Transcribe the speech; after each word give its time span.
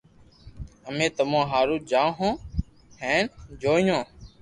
امي 0.89 1.07
تمو 1.17 1.39
ھارون 1.51 1.79
جآوو 1.89 2.11
ھون 2.17 2.31
ھين 3.01 3.23
جيويو 3.61 3.99